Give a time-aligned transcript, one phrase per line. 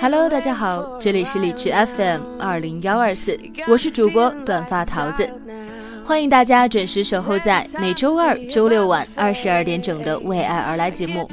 [0.00, 5.30] Hello，大家好，这里是荔枝 FM 二零幺二四，我是主播短发桃子，
[6.04, 11.28] 欢迎大家准时守候在每周二、周六晚二十二点整的《为爱而来》节目。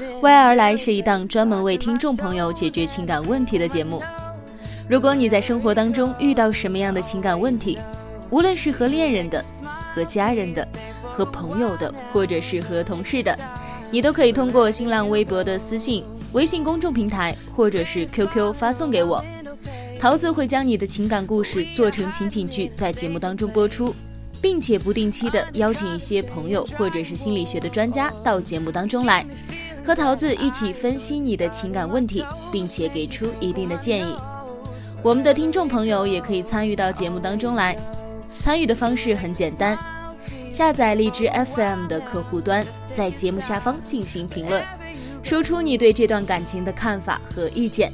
[0.20, 4.02] 《为爱而来》是一档专门为听众朋友解决情感问题的节目。
[4.88, 7.78] 如果你在生活当中遇到什么样的情感问题，
[8.30, 9.44] 无论是和恋人的、
[9.94, 10.66] 和家人的、
[11.12, 13.36] 和朋友的，或者是和同事的，
[13.90, 16.04] 你都可以通过新浪微博的私信。
[16.32, 19.24] 微信公众平台或者是 QQ 发送给我，
[19.98, 23.94] 桃子会将你的情感故事做成情景剧，在节目当中播出，
[24.42, 29.24] 并且不定期的邀请一些朋友或者是心理学的专家到节目当中来，
[29.82, 34.14] 和桃子一起分析你的情感问题，并且给出一定的建议。
[35.02, 37.74] 我们的听众朋友也可以参与到节目当中来，
[38.38, 39.78] 参与的方式很简单，
[40.50, 44.64] 下载荔枝 FM 的客户端，在节目下方进行评论。
[45.22, 47.92] 说出你对这段感情的看法和意见，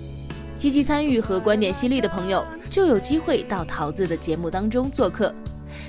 [0.56, 5.34] 积极参与和观点犀利的朋友就有机会到桃子的节目当中做客，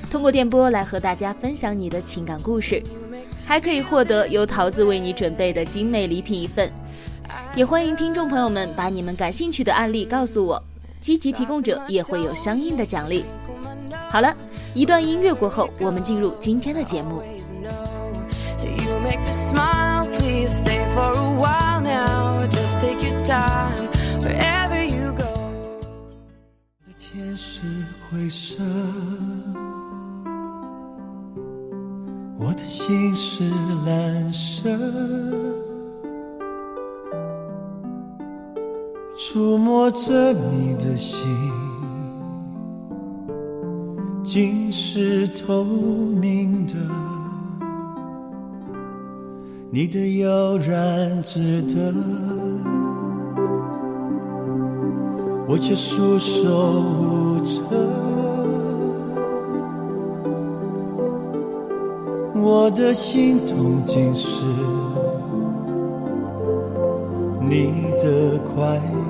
[0.09, 2.81] 通过电波来和大家分享你的情感故事，
[3.45, 6.72] 还可以获得由桃子为你准备的精美礼品一份。
[7.56, 10.63] 也欢迎听众朋友们把你们感兴趣的案例告诉我，
[11.00, 13.25] 积极提供者也会有相应的奖励。
[14.13, 14.31] 好了，
[14.75, 17.24] 一段音乐过后，我们进入今天的节目。
[20.94, 22.46] for a while now.
[22.47, 23.90] Just take your time
[24.22, 25.24] wherever you go.
[27.00, 27.62] 天是
[28.12, 28.62] 灰色，
[32.40, 33.44] 我的心是
[33.88, 34.69] 蓝色。
[39.18, 41.25] 触摸着你的心，
[44.23, 46.73] 竟是透明的。
[49.69, 51.94] 你的悠然值得，
[55.45, 57.62] 我却束手无策。
[62.35, 64.45] 我的心痛竟是
[67.41, 69.03] 你的快乐。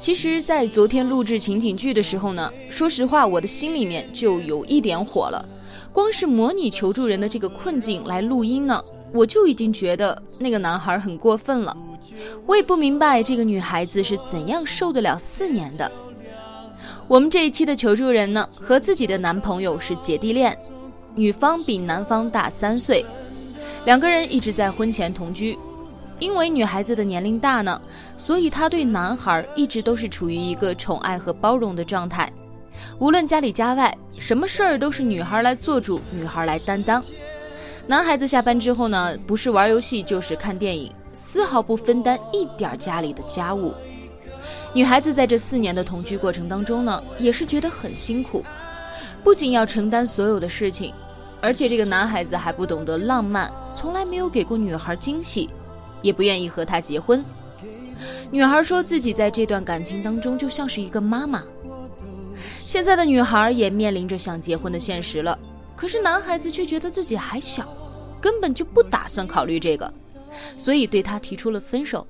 [0.00, 5.46] 其实，在昨天录制情景剧的时候呢，说实话，我的心里面就有一点火了。
[5.92, 11.76] 光是模拟求助人的这个困境来录音呢，我就已经觉得那个男孩很过分了。
[12.46, 15.92] 我也不明白这个女孩子是怎样受得了四年的。
[17.06, 20.56] 我们这一期的求助人呢，和自己的男朋友是姐弟恋，
[21.14, 23.04] 女方比男方大三岁，
[23.84, 25.58] 两个人一直在婚前同居。
[26.20, 27.80] 因为女孩子的年龄大呢，
[28.16, 32.30] 所以她对男孩一直都是处于一个宠爱和包容的状态。
[32.98, 37.02] 无论家里家外，什么事儿都是女孩来做主，女孩来担当。
[37.86, 43.72] 男孩子下班之后呢，不是玩游戏就是看电影，丝毫不分担一点家里的家务。
[44.72, 48.44] 女孩子在这四年的同居过程当中呢，也是觉得很辛苦，
[49.24, 50.94] 不仅要承担所有的事情，
[51.40, 55.50] 而且这个男孩子还不懂得浪漫，从来没有给过女孩惊喜，
[56.02, 57.24] 也不愿意和他结婚。
[58.30, 61.44] 女孩说自己在这段感情当中就像是一个妈妈。
[62.66, 65.38] 现在的女孩也面临着想结婚的现实了，
[65.74, 67.68] 可是男孩子却觉得自己还小，
[68.20, 69.92] 根本就不打算考虑这个，
[70.56, 72.06] 所以对他提出了分手。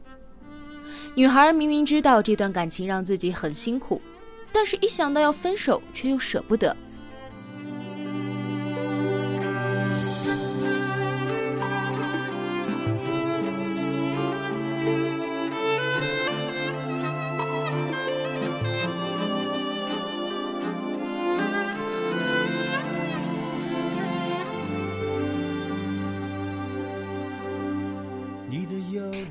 [1.14, 4.00] 女孩明明知道这段感情让自己很辛苦，
[4.52, 6.76] 但是一想到要分手，却又舍不得。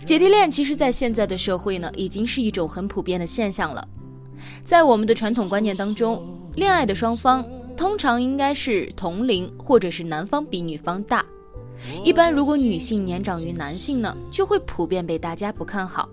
[0.10, 3.88] 姐弟恋其实，在现在的社会呢，已经是一种很普遍的现象了。
[4.66, 7.48] 在我们的传统观念当中，恋爱的双方
[7.78, 11.24] 通常应该是同龄，或者是男方比女方大。
[12.04, 16.10] 一般如果女性年长于男性呢，就会普遍被大家不看好。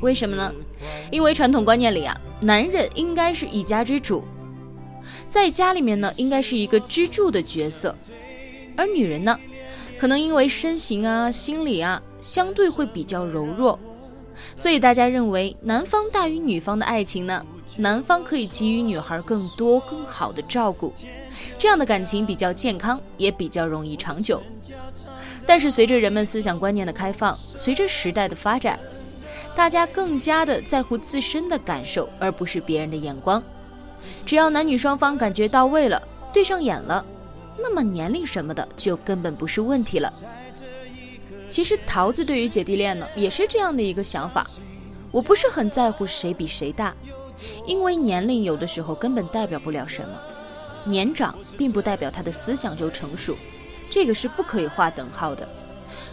[0.00, 0.54] 为什么呢？
[1.10, 4.22] 因为传统观念里啊，男人应该是一家之主，
[5.26, 7.96] 在家里面呢，应该是一个支柱的角色，
[8.76, 9.36] 而女人呢，
[9.98, 13.78] 可能因为身形啊、心理啊，相对会比较柔弱。
[14.54, 17.44] 所以大家认为男方大于女方的爱情呢，
[17.78, 20.92] 男方可以给予女孩更多更好的照顾，
[21.56, 24.42] 这样的感情比较健康，也比较容易长久。
[25.46, 28.78] 但是随着人们思想观念的开放，随着时代的发展，
[29.54, 33.42] 大家更加的在乎自身的感受，而不是别人的眼光。
[34.26, 36.02] 只要男女双方感觉到位了，
[36.32, 37.04] 对上眼了，
[37.58, 40.12] 那么年龄什么的就根本不是问题了。
[41.56, 44.46] 其实桃子对于姐弟恋呢，也是这样的一个想法。
[45.10, 46.94] 我不是很在乎谁比谁大，
[47.64, 50.20] 因为年龄有的时候根本代表不了什么。
[50.84, 53.34] 年长并不代表他的思想就成熟，
[53.88, 55.48] 这个是不可以划等号的。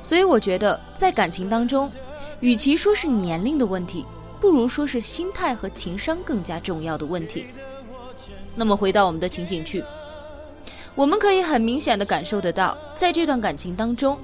[0.02, 1.92] 所以我觉得在感情当中，
[2.40, 4.06] 与其说是年龄的问题，
[4.40, 7.48] 不如说是心态和情商更加重要的问题。
[8.56, 9.84] 那么回到我们的情景去，
[10.96, 14.18] 我们可以很明显的感受得到，在这段感情当中。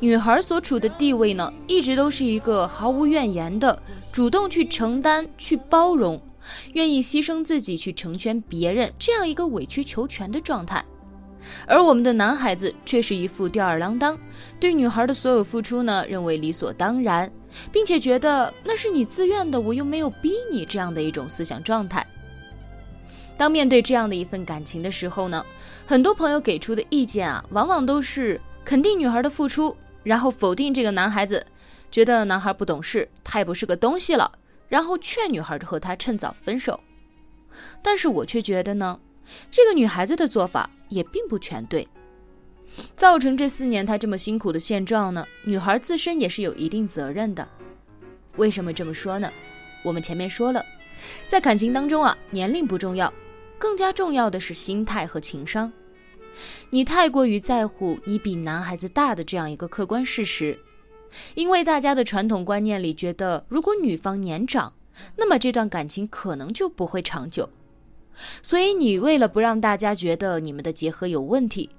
[0.00, 3.82] 女孩所处的地位呢，一直都是一个毫无怨言的，
[4.12, 6.20] 主动去承担、去包容，
[6.74, 10.84] 愿意牺牲自己去成全别人这样一个委曲求全的状态。
[11.66, 14.18] 而我们的男孩子却是一副吊儿郎当，
[14.58, 17.30] 对女孩的所有付出呢，认为理所当然，
[17.70, 22.06] 并且觉得那是你自愿的，我又没有逼你这样的一种思想状态。
[23.36, 25.44] 当面对这样的一份感情的时候呢，
[25.86, 29.76] 很多朋友给出的意见啊，往往都是肯定女孩的付出。
[30.04, 31.44] 然后否定这个男孩子，
[31.90, 34.30] 觉得男孩不懂事，太不是个东西了。
[34.68, 36.78] 然后劝女孩和他趁早分手。
[37.82, 39.00] 但是我却觉得呢，
[39.50, 41.86] 这个女孩子的做法也并不全对。
[42.96, 47.46] 造成这四年她这么辛苦的现状呢，女孩自身也是有一定责任的。
[48.36, 49.30] 为什么这么说呢？
[49.84, 50.64] 我们前面说了，
[51.28, 53.12] 在感情当中啊，年龄不重要，
[53.58, 55.72] 更加重要的是心态和情商。
[56.70, 60.58] 你太过于在乎你比男孩子大的这样一个客观事实，
[61.34, 64.72] 因为大家的传统观念里觉得，如果女方年长，
[65.16, 67.48] 那么这段感情可能就不会长久。
[68.42, 71.70] 所以你为了不让大家觉得你们的结合有问题，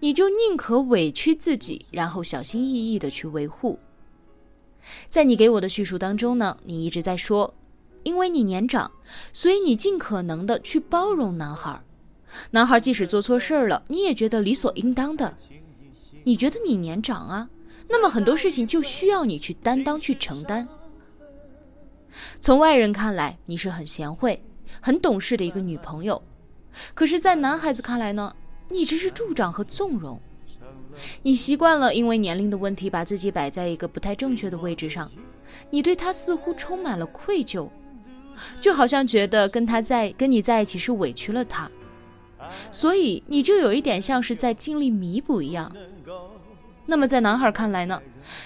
[0.00, 3.78] 你就宁可委屈自己，然后小心翼翼的去维护。
[5.08, 7.54] 在你给我的叙述当中呢，你一直在说，
[8.02, 8.90] 因为你年长，
[9.32, 11.82] 所以你尽可能的去包容男孩。
[12.50, 15.34] 男孩即使做错事儿了，你也觉得理所应当的。
[16.24, 17.48] 你觉得你年长啊，
[17.88, 20.68] 那么很多事情就需要你去担当、去承担。
[22.40, 24.42] 从外人看来，你是很贤惠、
[24.80, 26.22] 很懂事的一个女朋友，
[26.94, 28.34] 可是，在男孩子看来呢，
[28.68, 30.20] 你只是助长和纵容。
[31.22, 35.10] 你习惯了因为年龄的问题把自己摆在一个不太正确的位置上，
[35.70, 37.68] 你对他似乎充满了愧疚，
[38.60, 41.70] 就好像觉得跟他在跟你在一起是委屈了他。
[42.70, 45.70] 所以你就有一点像是在尽力弥补一样。
[46.86, 48.00] 那么在男孩看来呢？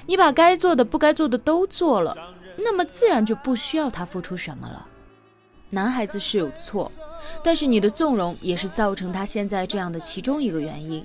[0.06, 2.17] 你把该做的、不该做的都做了，
[2.58, 4.89] 那么自然就不需要他付出什么了。
[5.70, 6.91] 男孩子是有错，
[7.43, 11.05] 但是你的纵容也是造成他现在这样的其中一个原因。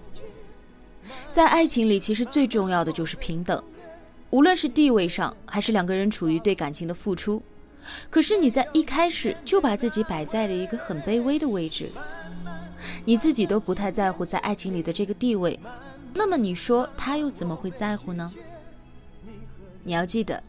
[1.31, 3.61] 在爱情里，其实最重要的就是平等，
[4.29, 7.41] 无论是地位上，还是两个人处于对感情的付出。
[8.09, 11.89] 可是你在一开始就把自己摆在了一个很卑微的位置。
[13.05, 15.59] 你自己都不太在乎在爱情里的这个地位，
[16.13, 18.31] 那么你说他又怎么会在乎呢？
[19.83, 20.43] 你要记得，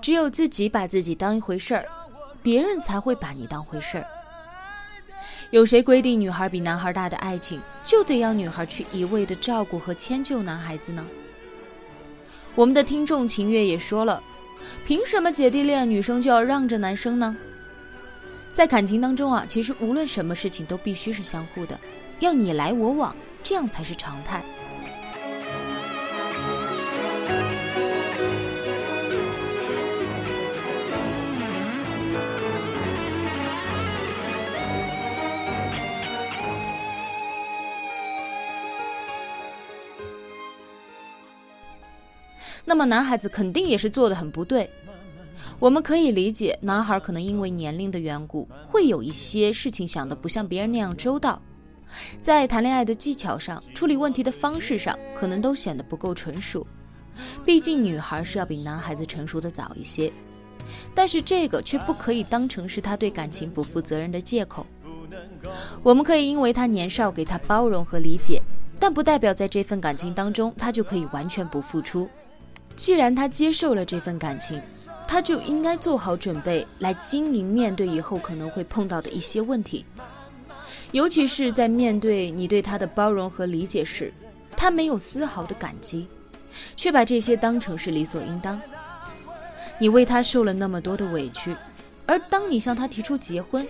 [0.00, 1.86] 只有自己把自己当一回事儿，
[2.42, 4.04] 别人才会把你当回事儿。
[5.50, 11.06] 有谁规定女孩比男孩大的爱情就得要女孩去一味的照顾和迁就男孩子呢？
[12.54, 14.22] 我们的听众秦月也说了，
[14.84, 17.36] 凭什么姐弟恋女生就要让着男生呢？
[18.52, 21.78] 在感情当中啊，其实无论什么事情都必须是相互的，
[22.20, 24.44] 要你来我往，这样才是常态。
[42.64, 44.70] 那么男孩子肯定也是做的很不对。
[45.62, 51.40] 我们可以理解，男孩可能因为年龄的缘故，会有一些事情想的不像别人那样周到，
[52.20, 56.66] 在谈恋爱的技巧上、处理问题的方式上，可能都显得不够纯熟。
[57.44, 60.12] 毕竟女孩是要比男孩子成熟的早一些。
[60.96, 64.66] 但是这个却不可以当成是他对感情不负责任的借口。
[65.84, 68.42] 我们可以因为他年少给他包容和理解，
[68.80, 72.08] 但不代表在这份感情当中他就可以完全不付出。
[72.74, 74.60] 既然他接受了这份感情，
[75.12, 79.84] 他就应该做好准备来经营面对以后可能会碰到的一些问题。
[80.92, 84.10] 尤其是在面对你对他的包容和理解时，
[84.56, 86.08] 他没有丝毫的感激，
[86.76, 88.58] 却把这些当成是理所应当。
[89.78, 91.54] 你为他受了那么多的委屈，
[92.06, 93.68] 而当你向他提出结婚，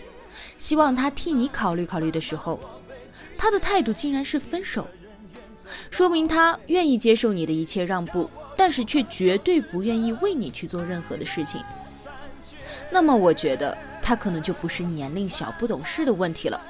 [0.58, 2.60] 希望他替你考虑考虑的时候，
[3.36, 4.86] 他的态度竟然是分手，
[5.90, 11.62] 说明他愿意接受你的一切让步，但是却绝对不愿意为你去做任何的事情。
[12.90, 16.60] 那么，我觉得他可能就不是年龄小不懂事的问题了，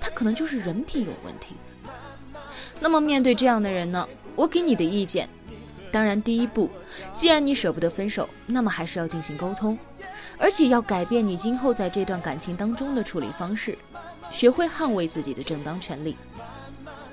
[0.00, 1.54] 他可能就是人品有问题。
[2.80, 4.06] 那么，面对这样的人呢，
[4.36, 5.28] 我给你的意见。
[5.92, 6.70] 当然，第一步，
[7.12, 9.76] 既然你舍不得分手，那么还是要进行沟通，
[10.38, 13.76] 而且要改变你今后在这段感情当中的处理方式，
[14.30, 16.16] 学会捍卫自己的正当权利。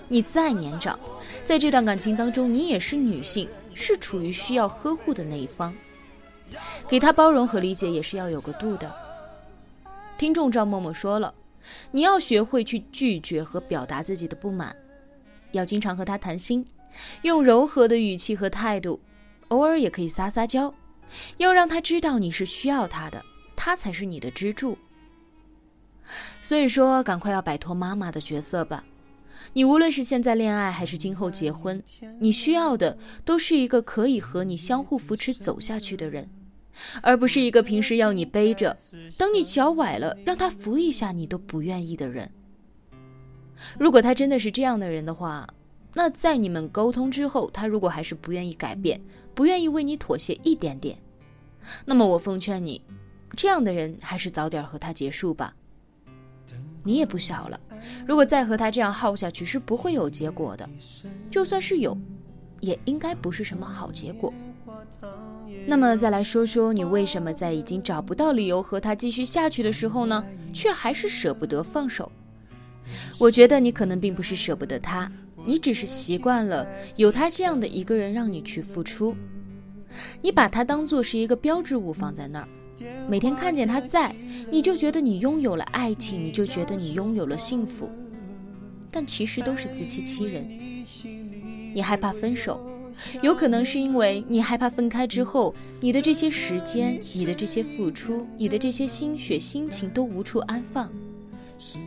[0.07, 0.99] 你再年长，
[1.43, 5.73] 在这段感情当中，你也是女性，是处于需要呵护的那一方，
[6.87, 8.91] 给他包容和理解也是要有个度的。
[10.17, 11.31] 听众赵默默说了，
[11.91, 14.75] 你要学会去拒绝和表达自己的不满，
[15.51, 16.65] 要经常和他谈心。
[17.21, 18.99] 用柔和的语气和态度，
[19.49, 20.73] 偶尔也可以撒撒娇，
[21.37, 23.23] 要让他知道你是需要他的，
[23.55, 24.75] 他才是你的支柱。
[26.41, 28.83] 所以说，赶快要摆脱妈妈的角色吧。
[29.53, 31.81] 你无论是现在恋爱还是今后结婚，
[32.19, 36.29] 你需要的都是一个可以和你相互扶持走下去的人，
[37.01, 38.77] 而不是一个平时要你背着，
[39.17, 42.29] 等你脚崴了让他扶一下你都不愿意的人。
[43.79, 45.47] 如果他真的是这样的人的话，
[45.93, 49.01] 那在你们沟通之后，他如果还是不愿意改变，
[49.33, 50.95] 不愿意为你妥协一点点，
[51.85, 52.79] 那么我奉劝你，
[53.35, 55.55] 这样的人还是早点和他结束吧。
[56.83, 57.59] 你也不小了，
[58.07, 60.67] 如果再和他这样耗下去，是不会有结果的。
[61.29, 61.97] 就算是有，
[62.59, 64.33] 也应该不是什么好结果。
[65.65, 72.11] 那么再来说说你为什么在已经找不到理由和他继续下去的时候呢，却还是舍不得放手？
[73.19, 75.11] 我觉得你可能并不是舍不得他。
[75.45, 76.67] 你只是习惯了
[76.97, 79.15] 有他这样的一个人让你去付出，
[80.21, 82.47] 你把他当做是一个标志物放在那儿，
[83.07, 84.13] 每天看见他在，
[84.49, 87.89] 你就觉得你拥有了爱情，你就觉得你拥有了幸福，
[88.91, 90.47] 但其实都是自欺欺人。
[91.73, 92.59] 你害怕分手，
[93.21, 100.91] 有可能是因为你害怕分开之后，你的这些时间、你的这些付出、你的这些心血、心情都无处安放，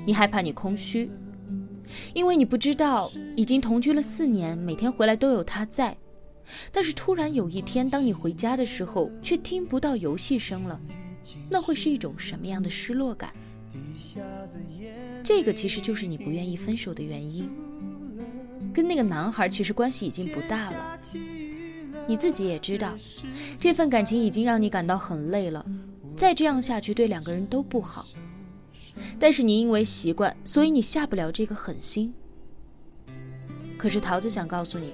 [0.06, 1.10] 你害怕你空虚。
[2.14, 5.96] 因为你不知道，已经同居了四年，每天回来都有他在，
[6.72, 10.80] 但是突然有一天，当你回家的时候，却听不到游戏声了，
[11.48, 13.32] 那会是一种什么样的失落感？
[15.22, 17.50] 这个其实就是你不愿意分手的原因。
[18.72, 20.98] 跟那个男孩其实关系已经不大了，
[22.06, 22.94] 你自己也知道，
[23.58, 25.64] 这份感情已经让你感到很累了，
[26.16, 28.06] 再这样下去对两个人都不好。
[29.18, 32.12] 但是你因为习惯，所以你下不了这个狠心。
[33.76, 34.92] 可是桃子想告诉你，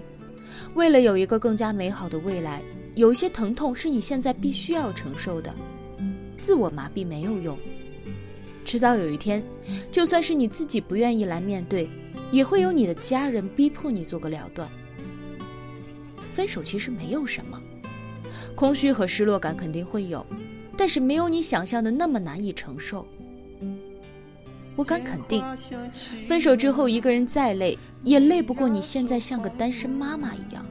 [0.76, 2.60] 为了有一个更加美好的未来，
[2.96, 5.52] 有一些疼痛是你现在必须要承受的。
[6.36, 7.58] 自我麻痹没有用，
[8.62, 9.42] 迟早有一天，
[9.90, 11.88] 就算是你自己不愿意来面对，
[12.30, 14.68] 也会有你的家人逼迫你做个了断。
[16.34, 17.58] 分手其实没有什么，
[18.54, 20.24] 空虚和失落感肯定会有，
[20.76, 23.08] 但是没有你想象的那么难以承受。
[24.76, 25.42] 我敢肯定，
[26.24, 30.64] 分手之后一个人再累，也累不过你现在像个单身妈妈一样。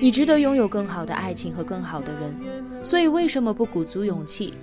[0.00, 2.34] 你值得拥有更好的爱情和更好的人，
[2.82, 4.54] 所以为什么不鼓足勇气，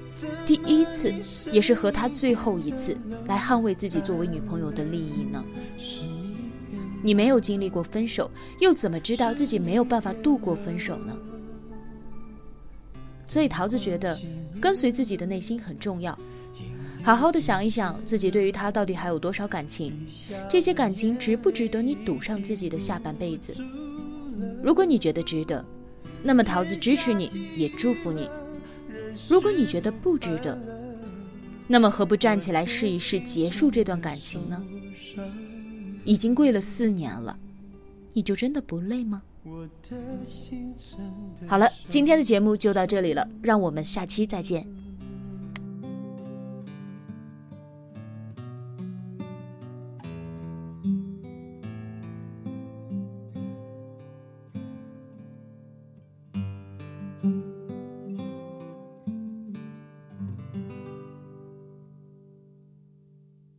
[0.45, 1.13] 第一次
[1.51, 5.45] 也是和他最后一次来捍卫自己作为女朋友的利益呢？
[7.03, 11.15] 你没有经历过分手，又怎么知道自己没有办法度过分手呢？
[13.27, 14.17] 所以桃子觉得，
[14.59, 16.17] 跟随自己的内心很重要。
[17.07, 19.97] 好好的想一想，自己对于他到底还有多少感情？
[20.49, 23.55] 这些感情值不值得你赌上自己的下半辈子？
[24.61, 25.63] 如果你觉得值得，
[26.21, 28.29] 那么桃子支持你，也祝福你；
[29.29, 30.59] 如果你觉得不值得，
[31.65, 34.61] 那么何不站起来试一试结束这段感情呢？
[36.03, 37.39] 已经跪了四年了，
[38.11, 39.21] 你就真的不累吗？
[41.47, 44.67] 好了，今天的节目就到这里了，让我们下期再见。